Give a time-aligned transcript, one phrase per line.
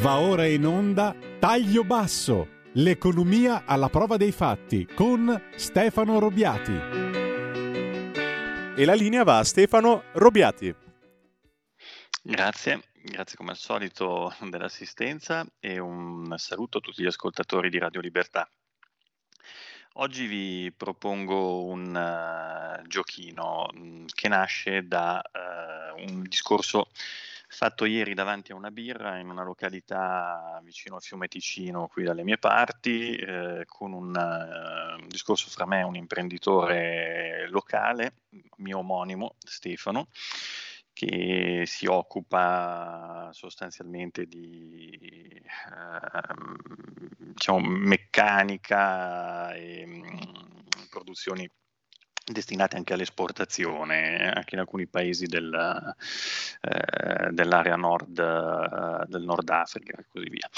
[0.00, 6.72] Va ora in onda Taglio Basso, l'economia alla prova dei fatti con Stefano Robiati.
[8.76, 10.72] E la linea va a Stefano Robiati.
[12.22, 18.00] Grazie, grazie come al solito dell'assistenza e un saluto a tutti gli ascoltatori di Radio
[18.00, 18.48] Libertà.
[19.94, 26.86] Oggi vi propongo un uh, giochino mh, che nasce da uh, un discorso
[27.48, 32.22] fatto ieri davanti a una birra in una località vicino al fiume Ticino, qui dalle
[32.22, 38.16] mie parti, eh, con un, uh, discorso fra me e un imprenditore locale,
[38.58, 40.08] mio omonimo, Stefano,
[40.92, 46.34] che si occupa sostanzialmente di eh,
[47.16, 51.48] diciamo, meccanica e mh, produzioni
[52.32, 55.52] destinate anche all'esportazione, anche in alcuni paesi del,
[56.60, 60.48] eh, dell'area nord, eh, del Nord Africa e così via.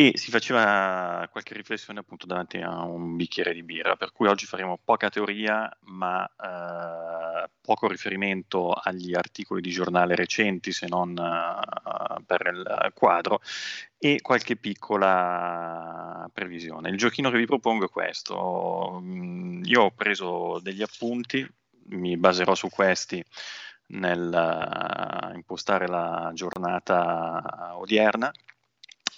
[0.00, 4.46] E si faceva qualche riflessione appunto davanti a un bicchiere di birra, per cui oggi
[4.46, 12.22] faremo poca teoria, ma eh, poco riferimento agli articoli di giornale recenti, se non eh,
[12.24, 13.40] per il quadro,
[13.98, 16.90] e qualche piccola previsione.
[16.90, 19.00] Il giochino che vi propongo è questo.
[19.02, 21.44] Mm, io ho preso degli appunti,
[21.88, 23.20] mi baserò su questi
[23.88, 28.30] nel uh, impostare la giornata odierna,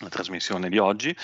[0.01, 1.17] la trasmissione di oggi,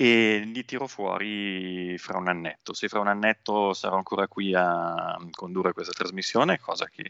[0.00, 2.72] e li tiro fuori fra un annetto.
[2.72, 7.04] Se fra un annetto sarò ancora qui a condurre questa trasmissione, cosa che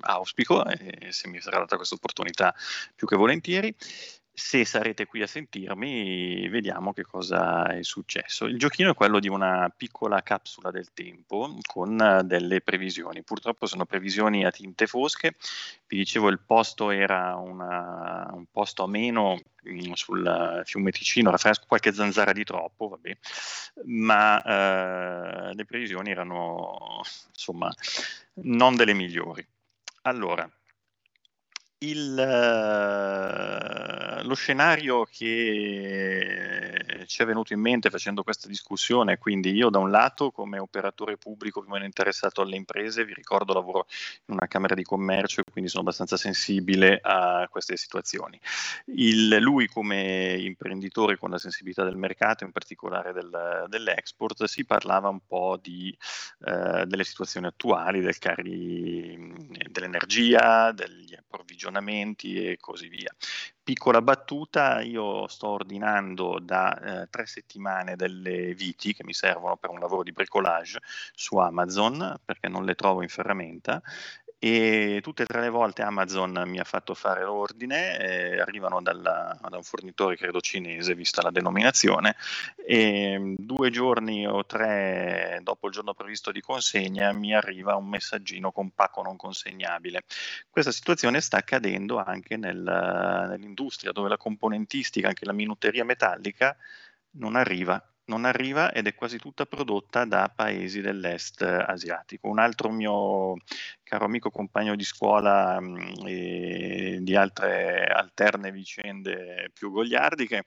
[0.00, 2.52] auspico, e se mi sarà data questa opportunità
[2.94, 3.72] più che volentieri,
[4.38, 8.44] se sarete qui a sentirmi, vediamo che cosa è successo.
[8.44, 13.22] Il giochino è quello di una piccola capsula del tempo con delle previsioni.
[13.22, 15.36] Purtroppo sono previsioni a tinte fosche.
[15.86, 21.38] Vi dicevo, il posto era una, un posto a meno mm, sul fiume Ticino, era
[21.38, 23.16] fresco, qualche zanzara di troppo, vabbè,
[23.84, 27.00] ma eh, le previsioni erano
[27.30, 27.72] insomma
[28.42, 29.46] non delle migliori.
[30.02, 30.46] Allora,
[31.78, 32.18] il,
[34.22, 39.90] lo scenario che ci è venuto in mente facendo questa discussione, quindi io da un
[39.90, 43.86] lato come operatore pubblico più o meno interessato alle imprese, vi ricordo lavoro
[44.26, 48.38] in una Camera di Commercio e quindi sono abbastanza sensibile a queste situazioni.
[48.86, 55.08] Il, lui come imprenditore con la sensibilità del mercato, in particolare del, dell'export, si parlava
[55.08, 55.96] un po' di,
[56.44, 59.32] eh, delle situazioni attuali, del cari,
[59.70, 63.14] dell'energia, degli approvvigionamenti e così via.
[63.66, 69.70] Piccola battuta, io sto ordinando da eh, tre settimane delle viti che mi servono per
[69.70, 70.78] un lavoro di bricolage
[71.12, 73.82] su Amazon perché non le trovo in ferramenta
[74.46, 79.36] e tutte e tre le volte Amazon mi ha fatto fare l'ordine, eh, arrivano dalla,
[79.48, 82.14] da un fornitore credo cinese, vista la denominazione,
[82.64, 87.88] e mm, due giorni o tre dopo il giorno previsto di consegna mi arriva un
[87.88, 90.04] messaggino con pacco non consegnabile.
[90.48, 96.56] Questa situazione sta accadendo anche nel, nell'industria dove la componentistica, anche la minuteria metallica,
[97.16, 102.28] non arriva non arriva ed è quasi tutta prodotta da paesi dell'est asiatico.
[102.28, 103.36] Un altro mio
[103.82, 110.44] caro amico compagno di scuola mh, e di altre alterne vicende più gogliardiche,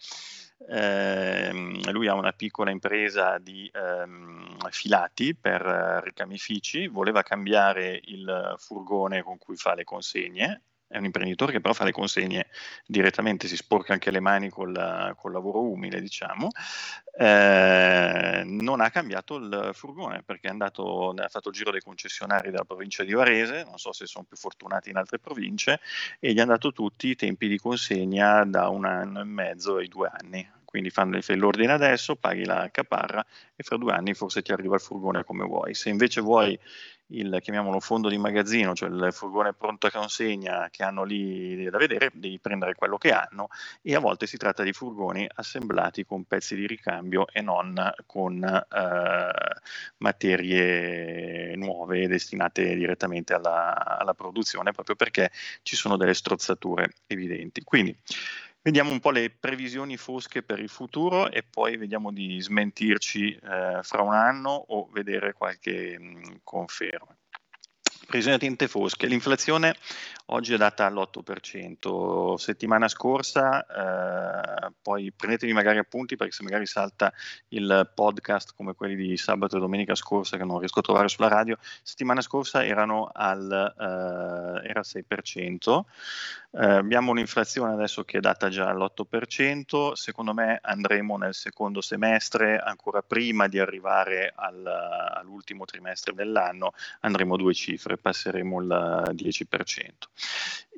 [0.68, 1.52] eh,
[1.92, 5.62] lui ha una piccola impresa di ehm, filati per
[6.04, 11.74] ricamifici, voleva cambiare il furgone con cui fa le consegne è un imprenditore che però
[11.74, 12.48] fa le consegne
[12.86, 16.50] direttamente, si sporca anche le mani col, col lavoro umile, diciamo,
[17.16, 22.50] eh, non ha cambiato il furgone perché è andato, ha fatto il giro dei concessionari
[22.50, 25.80] della provincia di Varese, non so se sono più fortunati in altre province,
[26.20, 29.88] e gli hanno dato tutti i tempi di consegna da un anno e mezzo ai
[29.88, 30.58] due anni.
[30.66, 33.26] Quindi fanno, fai l'ordine adesso, paghi la caparra
[33.56, 35.74] e fra due anni forse ti arriva il furgone come vuoi.
[35.74, 36.60] Se invece vuoi
[37.12, 41.78] il chiamiamolo fondo di magazzino, cioè il furgone pronto a consegna che hanno lì da
[41.78, 43.50] vedere, devi prendere quello che hanno
[43.82, 47.74] e a volte si tratta di furgoni assemblati con pezzi di ricambio e non
[48.06, 49.32] con eh,
[49.98, 55.32] materie nuove destinate direttamente alla, alla produzione, proprio perché
[55.64, 57.64] ci sono delle strozzature evidenti.
[57.64, 57.96] Quindi
[58.62, 63.80] Vediamo un po' le previsioni fosche per il futuro e poi vediamo di smentirci eh,
[63.82, 67.16] fra un anno o vedere qualche mh, conferma.
[68.06, 69.08] Previsioni tinte fosche.
[69.08, 69.76] L'inflazione
[70.30, 72.36] oggi è data all'8%.
[72.36, 77.14] Settimana scorsa, eh, poi prendetevi magari appunti perché se magari salta
[77.50, 81.28] il podcast come quelli di sabato e domenica scorsa che non riesco a trovare sulla
[81.28, 85.86] radio, settimana scorsa erano al, eh, era 6%.
[86.52, 92.58] Eh, abbiamo un'inflazione adesso che è data già all'8%, secondo me andremo nel secondo semestre,
[92.58, 100.10] ancora prima di arrivare al, all'ultimo trimestre dell'anno, andremo a due cifre, passeremo il 10%.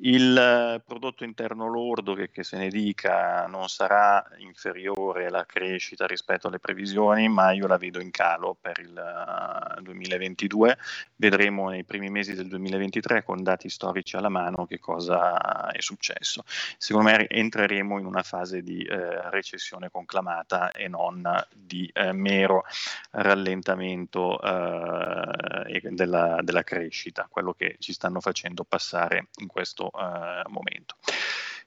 [0.04, 6.08] Il eh, prodotto interno lordo, che, che, se ne dica, non sarà inferiore alla crescita
[6.08, 10.76] rispetto alle previsioni, ma io la vedo in calo per il uh, eh, 2022.
[11.16, 16.44] Vedremo nei primi mesi del 2023, con dati storici alla mano, che cosa è successo.
[16.78, 21.22] Secondo me entreremo in una fase di uh, recessione conclamata e non
[21.54, 22.64] di uh, mero
[23.12, 30.98] rallentamento della, della crescita, quello che ci stanno facendo passare in questo uh, momento.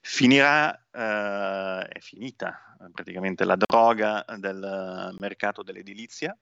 [0.00, 6.37] Finirà, uh, è finita praticamente la droga del mercato dell'edilizia,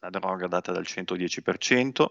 [0.00, 2.06] la droga data dal 110%,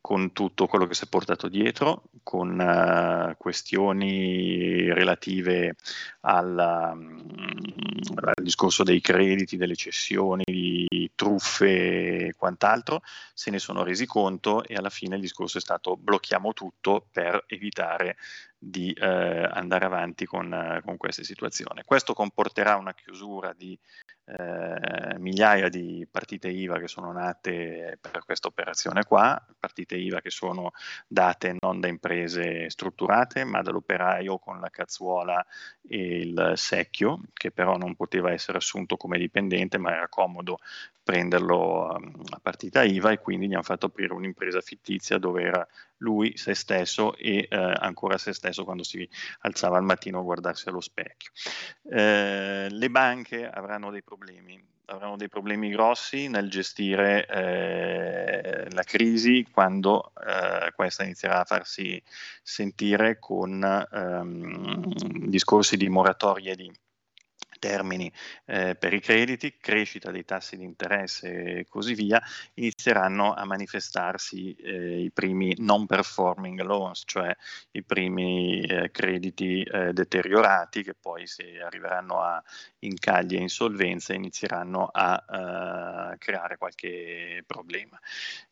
[0.00, 5.76] con tutto quello che si è portato dietro, con uh, questioni relative
[6.20, 7.26] alla, um,
[8.16, 13.02] al discorso dei crediti, delle cessioni, di truffe e quant'altro,
[13.34, 17.44] se ne sono resi conto e alla fine il discorso è stato blocchiamo tutto per
[17.46, 18.16] evitare
[18.56, 21.82] di eh, andare avanti con, uh, con queste situazioni.
[21.84, 23.78] Questo comporterà una chiusura di
[24.26, 30.30] eh, migliaia di partite IVA che sono nate per questa operazione qua, partite IVA che
[30.30, 30.72] sono
[31.06, 35.44] date non da imprese strutturate ma dall'operaio con la cazzuola
[35.86, 40.58] e il secchio che però non poteva essere assunto come dipendente ma era comodo
[41.04, 45.68] prenderlo um, a partita IVA e quindi gli hanno fatto aprire un'impresa fittizia dove era
[45.98, 49.08] lui, se stesso e eh, ancora se stesso quando si
[49.40, 51.30] alzava al mattino a guardarsi allo specchio.
[51.88, 54.13] Eh, le banche avranno dei problemi,
[54.86, 62.02] avranno dei problemi grossi nel gestire eh, la crisi quando eh, questa inizierà a farsi
[62.42, 66.70] sentire con ehm, discorsi di moratorie di
[67.64, 68.12] termini
[68.44, 72.20] eh, per i crediti, crescita dei tassi di interesse e così via,
[72.54, 77.34] inizieranno a manifestarsi eh, i primi non performing loans, cioè
[77.70, 82.42] i primi eh, crediti eh, deteriorati che poi se arriveranno a
[82.80, 87.98] incagli e insolvenze inizieranno a eh, creare qualche problema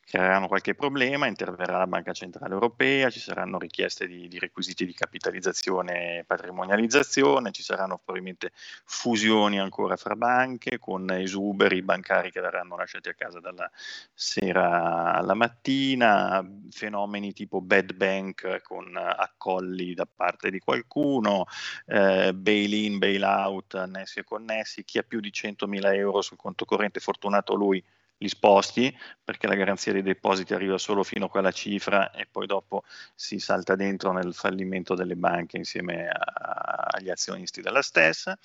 [0.05, 4.93] creeranno qualche problema, interverrà la Banca Centrale Europea, ci saranno richieste di, di, requisiti di
[4.93, 8.53] capitalizzazione e patrimonializzazione, ci saranno probabilmente
[8.85, 13.71] fusioni ancora fra banche con esuberi bancari che verranno lasciati a casa dalla
[14.13, 21.47] sera alla mattina, fenomeni tipo bad bank con accolli da parte di qualcuno,
[21.87, 27.01] eh, bail-in, bail-out, annessi e connessi, chi ha più di 100.000 euro sul conto corrente,
[27.01, 27.83] fortunato lui,
[28.23, 32.47] li sposti perché la garanzia dei depositi arriva solo fino a quella cifra e poi
[32.47, 32.85] dopo
[33.15, 38.39] si salta dentro nel fallimento delle banche insieme a, agli azionisti della stessa.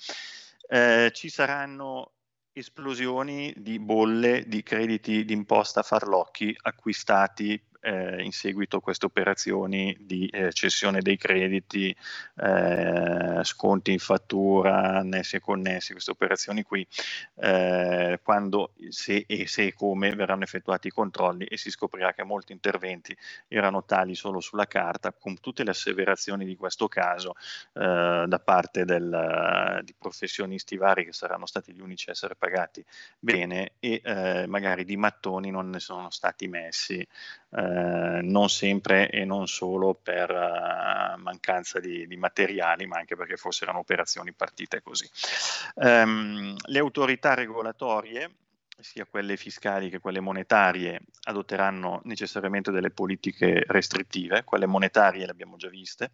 [0.68, 2.12] Eh, ci saranno
[2.52, 10.26] esplosioni di bolle di crediti d'imposta farlocchi acquistati eh, in seguito a queste operazioni di
[10.26, 11.94] eh, cessione dei crediti,
[12.36, 16.86] eh, sconti in fattura, annessi e connessi, queste operazioni qui,
[17.36, 22.52] eh, quando se e se come verranno effettuati i controlli e si scoprirà che molti
[22.52, 23.16] interventi
[23.48, 27.34] erano tali solo sulla carta, con tutte le asseverazioni di questo caso
[27.74, 32.84] eh, da parte del, di professionisti vari che saranno stati gli unici a essere pagati
[33.18, 37.06] bene e eh, magari di mattoni non ne sono stati messi
[37.50, 43.36] eh, non sempre e non solo per uh, mancanza di, di, materiali, ma anche perché
[43.36, 45.08] forse erano operazioni partite così.
[45.74, 48.30] Um, le autorità regolatorie
[48.80, 55.56] sia quelle fiscali che quelle monetarie adotteranno necessariamente delle politiche restrittive, quelle monetarie le abbiamo
[55.56, 56.12] già viste,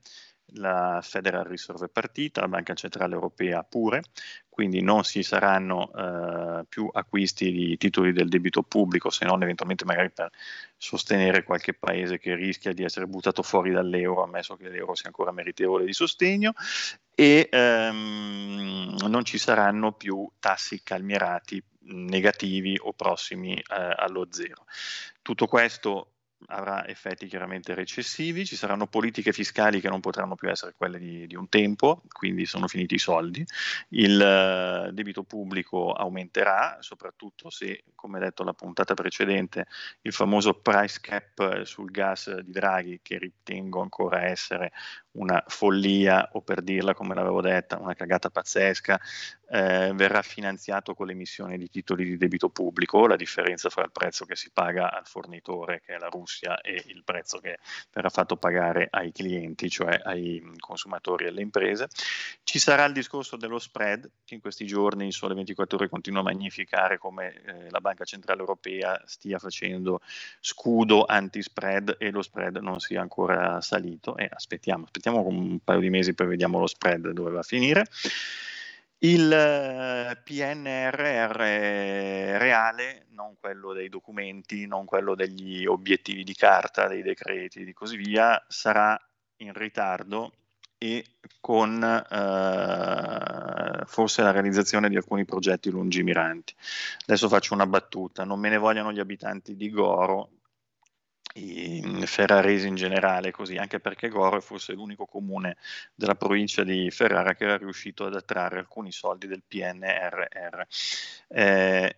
[0.57, 4.03] la Federal Reserve è partita, la Banca Centrale Europea pure,
[4.49, 9.85] quindi non ci saranno eh, più acquisti di titoli del debito pubblico, se non eventualmente
[9.85, 10.31] magari per
[10.77, 15.33] sostenere qualche paese che rischia di essere buttato fuori dall'euro, ammesso che l'euro sia ancora
[15.33, 16.53] meritevole di sostegno,
[17.15, 24.65] e ehm, non ci saranno più tassi calmierati negativi o prossimi eh, allo zero.
[25.23, 26.09] Tutto questo
[26.47, 31.27] avrà effetti chiaramente recessivi, ci saranno politiche fiscali che non potranno più essere quelle di,
[31.27, 33.45] di un tempo, quindi sono finiti i soldi,
[33.91, 39.67] il uh, debito pubblico aumenterà, soprattutto se, come detto la puntata precedente,
[40.03, 44.73] il famoso price cap sul gas di Draghi, che ritengo ancora essere
[45.15, 49.01] una follia o per dirla come l'avevo detta, una cagata pazzesca,
[49.49, 54.25] eh, verrà finanziato con l'emissione di titoli di debito pubblico, la differenza fra il prezzo
[54.25, 57.59] che si paga al fornitore, che è la Russia, e il prezzo che
[57.93, 61.89] verrà fatto pagare ai clienti, cioè ai consumatori e alle imprese.
[62.43, 66.21] Ci sarà il discorso dello spread, che in questi giorni in Sole 24 Ore continua
[66.21, 70.01] a magnificare come eh, la Banca Centrale Europea stia facendo
[70.41, 74.17] scudo anti-spread e lo spread non sia ancora salito.
[74.17, 77.85] E aspettiamo, aspettiamo un paio di mesi poi vediamo lo spread dove va a finire.
[78.99, 81.37] Il eh, PNRR
[82.39, 87.97] reale, non quello dei documenti, non quello degli obiettivi di carta, dei decreti e così
[87.97, 88.99] via, sarà
[89.39, 90.33] in ritardo
[90.79, 91.05] e
[91.41, 96.55] con eh, forse la realizzazione di alcuni progetti lungimiranti.
[97.07, 100.31] Adesso faccio una battuta, non me ne vogliano gli abitanti di Goro,
[101.37, 105.57] i ferraresi in generale, così, anche perché Goro è forse l'unico comune
[105.95, 110.63] della provincia di Ferrara che era riuscito ad attrarre alcuni soldi del PNRR.
[111.29, 111.97] Eh,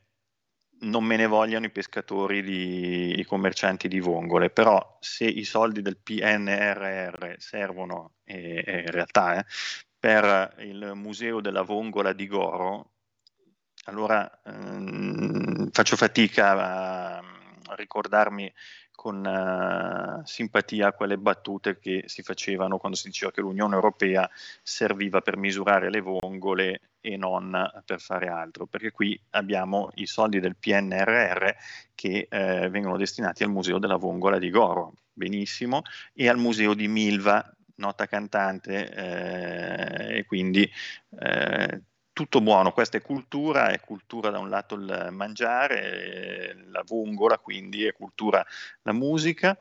[0.78, 5.82] non me ne vogliano i pescatori, di, i commercianti di vongole, però se i soldi
[5.82, 9.44] del PNRR servono, eh, in realtà, eh,
[9.98, 12.92] per il museo della vongola di Goro,
[13.84, 16.95] allora ehm, faccio fatica a
[17.74, 18.52] ricordarmi
[18.96, 24.28] con uh, simpatia quelle battute che si facevano quando si diceva che l'Unione Europea
[24.62, 30.40] serviva per misurare le vongole e non per fare altro, perché qui abbiamo i soldi
[30.40, 31.50] del PNRR
[31.94, 35.82] che eh, vengono destinati al Museo della Vongola di Goro, benissimo,
[36.12, 40.68] e al Museo di Milva, nota cantante, eh, e quindi
[41.20, 41.82] eh,
[42.16, 47.84] tutto buono, questa è cultura, è cultura da un lato il mangiare, la vongola quindi
[47.84, 48.42] è cultura
[48.84, 49.58] la musica.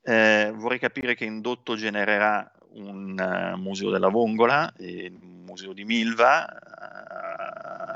[0.00, 6.46] Eh, vorrei capire che indotto genererà un uh, museo della vongola, un museo di Milva,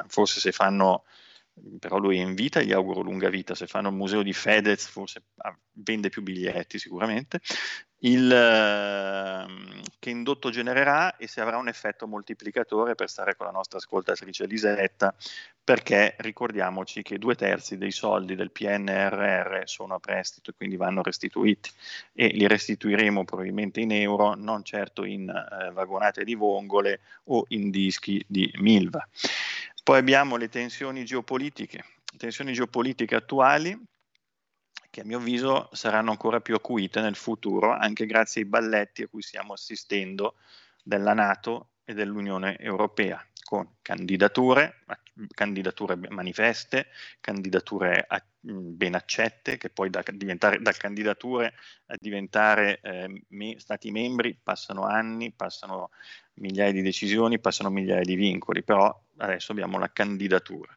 [0.03, 1.05] uh, forse se fanno
[1.79, 4.87] però lui è in vita, gli auguro lunga vita, se fanno il museo di Fedez
[4.87, 7.41] forse ah, vende più biglietti sicuramente,
[8.01, 13.53] il, uh, che indotto genererà e se avrà un effetto moltiplicatore per stare con la
[13.53, 15.15] nostra ascoltatrice Elisetta,
[15.65, 21.03] perché ricordiamoci che due terzi dei soldi del PNRR sono a prestito e quindi vanno
[21.03, 21.71] restituiti
[22.13, 27.71] e li restituiremo probabilmente in euro, non certo in uh, vagonate di vongole o in
[27.71, 29.09] dischi di Milva.
[29.87, 31.85] Poi abbiamo le tensioni geopolitiche,
[32.17, 33.81] tensioni geopolitiche attuali
[34.91, 39.07] che a mio avviso saranno ancora più acuite nel futuro, anche grazie ai balletti a
[39.07, 40.35] cui stiamo assistendo
[40.83, 44.83] della Nato e dell'Unione Europea, con candidature,
[45.31, 46.89] candidature manifeste,
[47.21, 48.09] candidature
[48.41, 51.55] ben accette, che poi da, da candidature
[51.87, 55.91] a diventare eh, me, stati membri passano anni, passano
[56.39, 60.77] migliaia di decisioni, passano migliaia di vincoli, però adesso abbiamo la candidatura.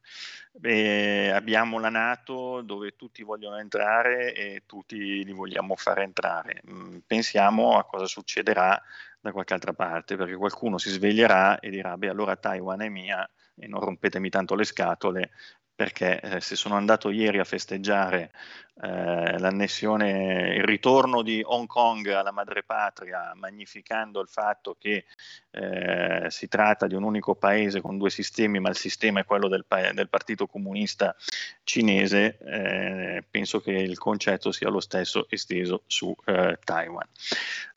[0.62, 6.62] E abbiamo la Nato dove tutti vogliono entrare e tutti li vogliamo fare entrare.
[6.70, 8.82] Mm, pensiamo a cosa succederà
[9.22, 13.30] da qualche altra parte, perché qualcuno si sveglierà e dirà, beh allora Taiwan è mia
[13.56, 15.32] e non rompetemi tanto le scatole,
[15.80, 18.34] perché eh, se sono andato ieri a festeggiare
[18.82, 25.06] eh, l'annessione, il ritorno di Hong Kong alla madrepatria, magnificando il fatto che
[25.52, 29.48] eh, si tratta di un unico paese con due sistemi, ma il sistema è quello
[29.48, 31.16] del, del Partito Comunista
[31.64, 37.08] Cinese, eh, penso che il concetto sia lo stesso esteso su eh, Taiwan.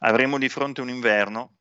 [0.00, 1.59] Avremo di fronte un inverno,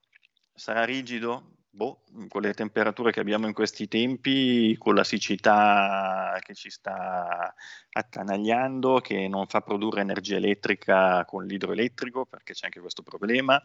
[0.55, 6.53] sarà rigido, Boh, con le temperature che abbiamo in questi tempi, con la siccità che
[6.53, 7.53] ci sta
[7.93, 13.61] attanagliando, che non fa produrre energia elettrica con l'idroelettrico, perché c'è anche questo problema,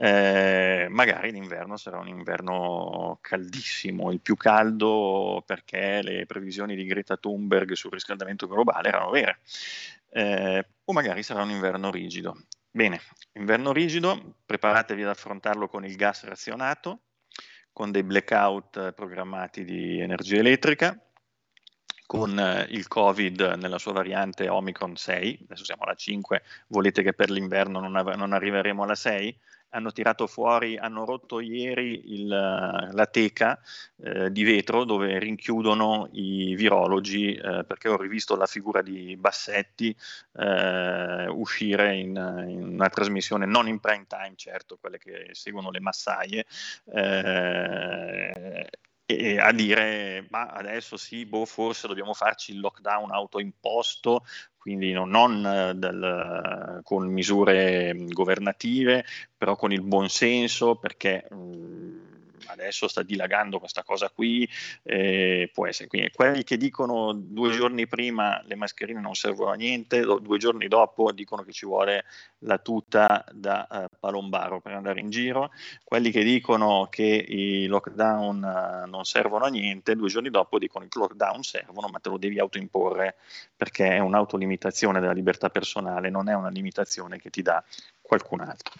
[0.00, 7.16] eh, magari l'inverno sarà un inverno caldissimo, il più caldo perché le previsioni di Greta
[7.16, 9.40] Thunberg sul riscaldamento globale erano vere,
[10.10, 12.46] eh, o magari sarà un inverno rigido.
[12.70, 13.00] Bene,
[13.32, 17.03] inverno rigido, preparatevi ad affrontarlo con il gas razionato
[17.74, 20.96] con dei blackout programmati di energia elettrica,
[22.06, 27.12] con eh, il Covid nella sua variante Omicron 6, adesso siamo alla 5, volete che
[27.12, 29.38] per l'inverno non, av- non arriveremo alla 6?
[29.74, 33.60] Hanno tirato fuori, hanno rotto ieri il, la teca
[34.02, 39.94] eh, di vetro dove rinchiudono i virologi, eh, perché ho rivisto la figura di Bassetti
[40.32, 45.80] eh, uscire in, in, una trasmissione non in prime time, certo, quelle che seguono le
[45.80, 46.46] massaie
[46.92, 48.68] eh,
[49.06, 54.24] e a dire ma adesso sì, boh, forse dobbiamo farci il lockdown autoimposto,
[54.56, 59.04] quindi non, non del, con misure governative,
[59.36, 62.03] però con il buon senso, perché mh,
[62.46, 64.48] adesso sta dilagando questa cosa qui,
[64.82, 65.88] eh, può essere.
[65.88, 70.68] Quindi quelli che dicono due giorni prima le mascherine non servono a niente, due giorni
[70.68, 72.04] dopo dicono che ci vuole
[72.40, 75.50] la tuta da uh, palombaro per andare in giro,
[75.82, 80.86] quelli che dicono che i lockdown uh, non servono a niente, due giorni dopo dicono
[80.86, 83.16] che i lockdown servono, ma te lo devi autoimporre
[83.56, 87.62] perché è un'autolimitazione della libertà personale, non è una limitazione che ti dà
[88.04, 88.74] qualcun altro.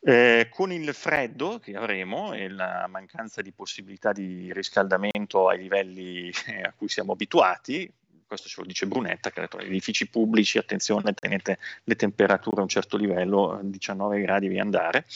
[0.00, 6.32] Eh, con il freddo che avremo e la mancanza di possibilità di riscaldamento ai livelli
[6.46, 7.92] eh, a cui siamo abituati,
[8.28, 12.62] questo ce lo dice Brunetta, che ha detto edifici pubblici, attenzione, tenete le temperature a
[12.62, 15.06] un certo livello, 19 gradi vi andare,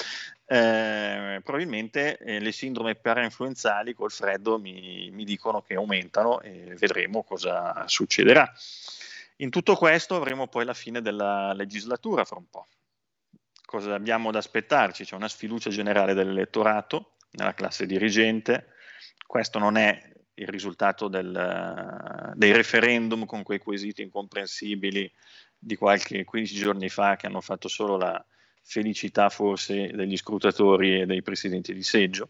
[0.46, 7.22] eh, probabilmente eh, le sindrome parainfluenzali col freddo mi, mi dicono che aumentano e vedremo
[7.22, 8.50] cosa succederà.
[9.36, 12.66] In tutto questo avremo poi la fine della legislatura fra un po'
[13.72, 15.04] cosa abbiamo da aspettarci?
[15.04, 18.66] C'è una sfiducia generale dell'elettorato nella classe dirigente,
[19.26, 25.10] questo non è il risultato del, dei referendum con quei quesiti incomprensibili
[25.58, 28.22] di qualche 15 giorni fa che hanno fatto solo la
[28.62, 32.28] felicità forse degli scrutatori e dei presidenti di seggio,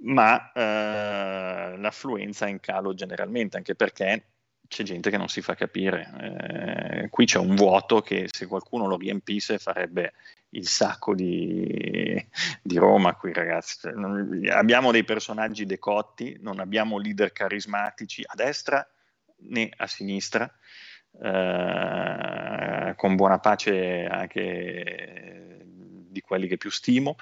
[0.00, 4.24] ma eh, l'affluenza è in calo generalmente, anche perché
[4.68, 6.10] c'è gente che non si fa capire.
[7.10, 10.12] Qui c'è un vuoto che se qualcuno lo riempisse farebbe
[10.50, 12.24] il sacco di,
[12.62, 13.78] di Roma qui ragazzi.
[13.80, 18.86] Cioè, non, abbiamo dei personaggi decotti, non abbiamo leader carismatici a destra
[19.46, 20.50] né a sinistra,
[21.20, 27.16] eh, con buona pace anche di quelli che più stimo,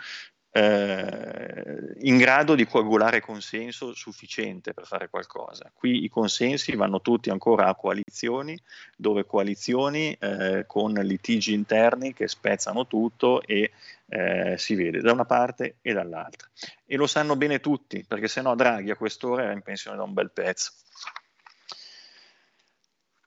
[0.54, 5.73] eh, in grado di coagulare consenso sufficiente per fare qualcosa.
[5.75, 8.59] Qui i consensi vanno tutti ancora a coalizioni,
[8.97, 13.73] dove coalizioni eh, con litigi interni che spezzano tutto e
[14.09, 16.49] eh, si vede da una parte e dall'altra.
[16.85, 20.02] E lo sanno bene tutti, perché se no Draghi a quest'ora era in pensione da
[20.02, 20.73] un bel pezzo.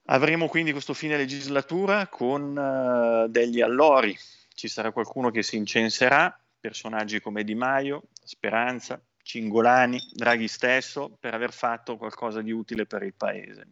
[0.07, 4.15] Avremo quindi questo fine legislatura con uh, degli allori,
[4.53, 11.35] ci sarà qualcuno che si incenserà, personaggi come Di Maio, Speranza, Cingolani, Draghi stesso, per
[11.35, 13.67] aver fatto qualcosa di utile per il Paese.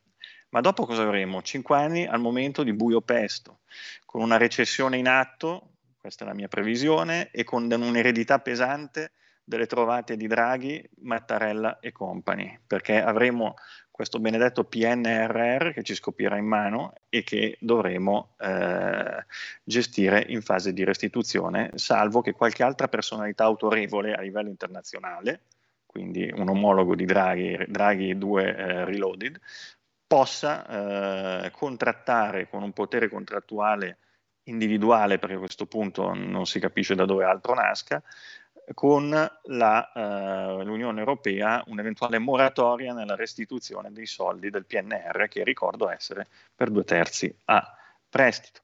[0.49, 1.41] Ma dopo cosa avremo?
[1.41, 3.62] Cinque anni al momento di buio pesto,
[4.06, 9.65] con una recessione in atto, questa è la mia previsione, e con un'eredità pesante delle
[9.65, 13.56] trovate di Draghi, Mattarella e compagni, perché avremo
[13.93, 19.23] questo benedetto PNRR che ci scoprirà in mano e che dovremo eh,
[19.63, 25.41] gestire in fase di restituzione, salvo che qualche altra personalità autorevole a livello internazionale,
[25.86, 29.39] quindi un omologo di Draghi, Draghi 2 eh, Reloaded,
[30.08, 33.99] possa eh, contrattare con un potere contrattuale
[34.45, 38.01] individuale, perché a questo punto non si capisce da dove altro nasca,
[38.73, 45.89] con la, uh, l'Unione Europea un'eventuale moratoria nella restituzione dei soldi del PNR, che ricordo
[45.89, 47.76] essere per due terzi a
[48.10, 48.62] prestito.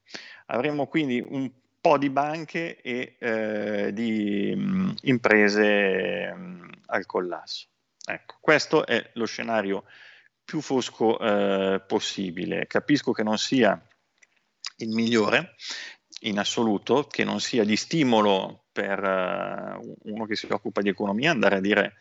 [0.47, 1.49] Avremo quindi un
[1.81, 7.67] po' di banche e eh, di mh, imprese mh, al collasso.
[8.05, 9.85] Ecco, questo è lo scenario
[10.43, 12.67] più fosco eh, possibile.
[12.67, 13.79] Capisco che non sia
[14.77, 15.55] il migliore
[16.21, 21.31] in assoluto, che non sia di stimolo per uh, uno che si occupa di economia
[21.31, 21.95] andare a dire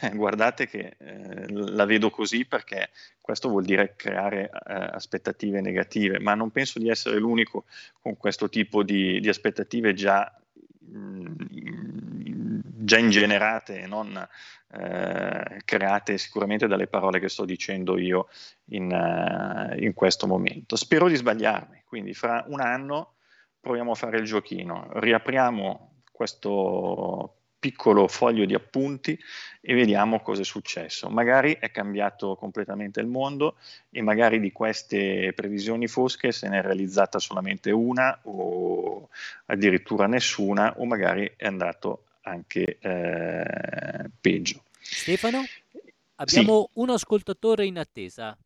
[0.00, 2.88] eh, guardate che eh, la vedo così perché
[3.20, 7.66] questo vuol dire creare eh, aspettative negative, ma non penso di essere l'unico
[8.00, 10.32] con questo tipo di, di aspettative già,
[10.78, 14.26] mh, mm, già ingenerate e non
[14.72, 18.28] eh, create sicuramente dalle parole che sto dicendo io
[18.70, 20.76] in, uh, in questo momento.
[20.76, 23.16] Spero di sbagliarmi, quindi fra un anno
[23.60, 29.18] proviamo a fare il giochino, riapriamo questo piccolo foglio di appunti
[29.60, 31.08] e vediamo cosa è successo.
[31.08, 33.56] Magari è cambiato completamente il mondo
[33.90, 39.08] e magari di queste previsioni fosche se ne è realizzata solamente una o
[39.46, 44.62] addirittura nessuna o magari è andato anche eh, peggio.
[44.80, 45.42] Stefano,
[46.16, 46.80] abbiamo sì.
[46.80, 48.36] un ascoltatore in attesa.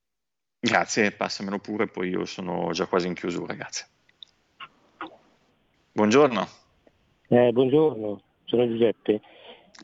[0.59, 3.87] Grazie, passamelo pure, poi io sono già quasi in chiusura, grazie.
[5.93, 6.60] Buongiorno.
[7.33, 9.21] Eh, buongiorno, sono Giuseppe.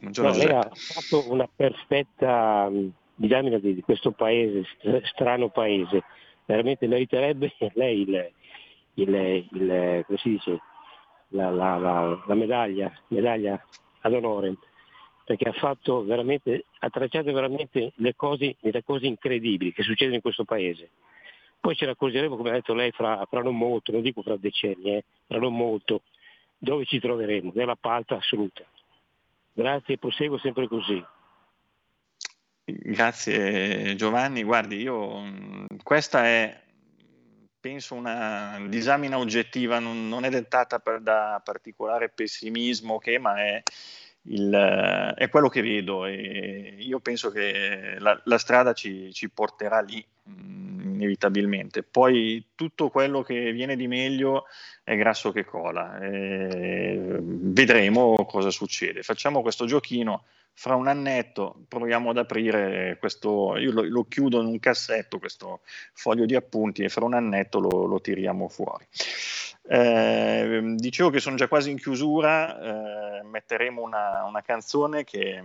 [0.00, 0.52] Buongiorno, no, Giuseppe.
[0.52, 6.02] Lei ha fatto una perfetta mh, disamina di, questo paese, st- strano paese.
[6.44, 8.32] Veramente meriterebbe lei il,
[8.94, 9.14] il,
[9.52, 10.60] il come si dice,
[11.28, 13.64] la, la, la, la medaglia, medaglia
[14.00, 14.56] ad onore,
[15.24, 20.20] perché ha fatto veramente, ha tracciato veramente le cose, le cose incredibili che succedono in
[20.20, 20.90] questo paese.
[21.60, 24.36] Poi ce ne accorgeremo, come ha detto lei, fra, fra non molto, non dico fra
[24.36, 26.02] decenni, eh, fra non molto,
[26.56, 28.64] dove ci troveremo, nella palta assoluta.
[29.52, 31.04] Grazie, proseguo sempre così.
[32.68, 36.64] Grazie Giovanni, guardi, io questa è
[37.66, 43.62] penso una disamina oggettiva, non, non è dettata per, da particolare pessimismo, che, ma è,
[44.28, 49.80] il, è, quello che vedo e io penso che la, la strada ci, ci, porterà
[49.80, 50.04] lì
[50.96, 51.82] inevitabilmente.
[51.82, 54.46] Poi tutto quello che viene di meglio
[54.82, 55.98] è grasso che cola.
[56.00, 59.02] E vedremo cosa succede.
[59.02, 60.24] Facciamo questo giochino
[60.58, 65.60] fra un annetto proviamo ad aprire questo, io lo, lo, chiudo in un cassetto, questo
[65.92, 68.86] foglio di appunti e fra un annetto lo, lo tiriamo fuori.
[69.68, 75.42] Eh, dicevo che sono già quasi in chiusura, eh, metteremo una, una, canzone che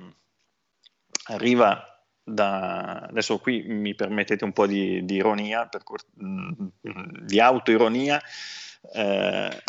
[1.25, 1.90] arriva
[2.23, 5.81] da, adesso qui mi permettete un po' di, di ironia, per,
[6.13, 8.21] di autoironia.
[8.93, 9.61] Eh,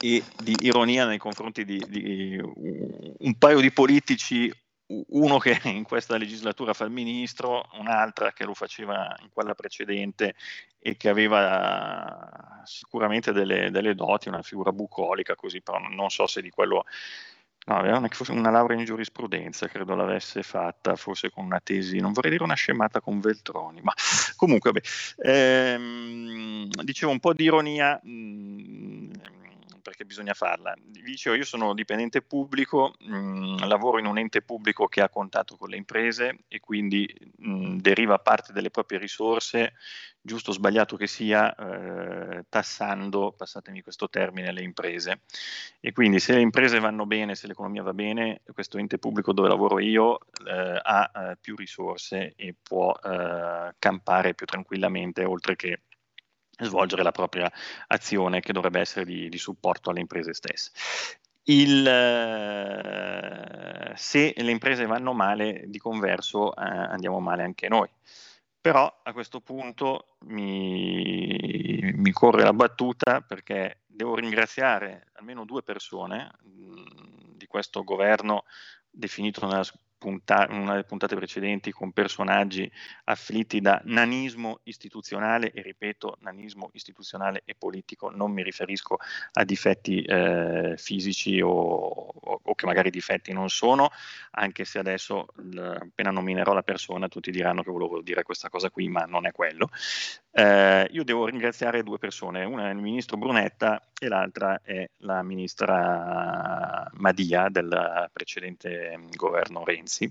[0.00, 4.52] e di ironia nei confronti di, di, un paio di politici,
[4.86, 10.34] uno che in questa legislatura fa il ministro, un'altra che lo faceva in quella precedente
[10.78, 16.42] e che aveva sicuramente delle, delle doti, una figura bucolica, così, però non so se
[16.42, 16.84] di quello
[17.64, 22.12] No, aveva una, una, laurea in giurisprudenza, credo l'avesse fatta, forse con una tesi, non
[22.12, 23.92] vorrei dire una scemata con Veltroni, ma
[24.34, 24.86] comunque, vabbè.
[25.28, 29.10] Ehm, dicevo un po' di ironia, mh, mm,
[29.82, 30.74] perché bisogna farla.
[30.78, 35.68] Dicevo, io sono dipendente pubblico, mh, lavoro in un ente pubblico che ha contatto con
[35.68, 37.06] le imprese e quindi
[37.38, 39.74] mh, deriva parte delle proprie risorse,
[40.20, 45.22] giusto o sbagliato che sia, eh, tassando, passatemi questo termine, le imprese.
[45.80, 49.48] E quindi se le imprese vanno bene, se l'economia va bene, questo ente pubblico dove
[49.48, 55.80] lavoro io eh, ha eh, più risorse e può eh, campare più tranquillamente, oltre che
[56.64, 57.50] svolgere la propria
[57.88, 60.70] azione che dovrebbe essere di, di supporto alle imprese stesse.
[61.44, 67.88] Il, eh, se le imprese vanno male, di converso eh, andiamo male anche noi.
[68.60, 76.30] Però a questo punto mi, mi, corre la battuta perché devo ringraziare almeno due persone
[76.44, 78.44] mh, di questo governo
[78.88, 79.64] definito nella
[80.02, 82.70] punta- una delle puntate precedenti con personaggi
[83.04, 88.98] afflitti da nanismo istituzionale e ripeto nanismo istituzionale e politico, non mi riferisco
[89.34, 93.90] a difetti eh, fisici o, o, o, che magari difetti non sono,
[94.32, 98.88] anche se adesso appena nominerò la persona tutti diranno che volevo dire questa cosa qui,
[98.88, 99.68] ma non è quello.
[100.34, 105.22] Eh, io devo ringraziare due persone, una è il ministro Brunetta e l'altra è la
[105.22, 110.10] ministra Madia del precedente governo Renzi,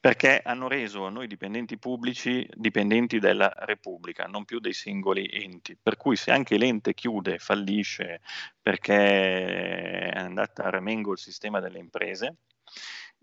[0.00, 5.76] perché hanno reso noi dipendenti pubblici dipendenti della Repubblica, non più dei singoli enti.
[5.80, 8.20] Per cui se anche l'ente chiude, fallisce
[8.60, 12.36] perché è andata a remengo il sistema delle imprese,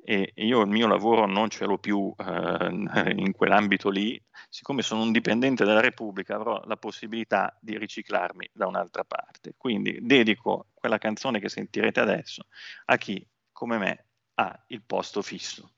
[0.02, 5.02] e io il mio lavoro non ce l'ho più eh, in quell'ambito lì, siccome sono
[5.02, 9.56] un dipendente della Repubblica avrò la possibilità di riciclarmi da un'altra parte.
[9.58, 12.46] Quindi dedico quella canzone che sentirete adesso
[12.86, 15.74] a chi come me ha il posto fisso.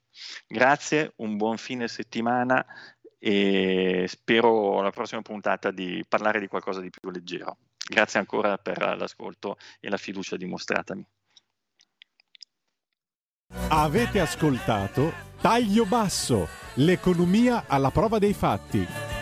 [0.48, 2.66] Grazie, un buon fine settimana
[3.18, 7.58] e spero alla prossima puntata di parlare di qualcosa di più leggero.
[7.88, 11.06] Grazie ancora per l'ascolto e la fiducia dimostratami.
[13.70, 19.20] Avete ascoltato Taglio Basso, l'economia alla prova dei fatti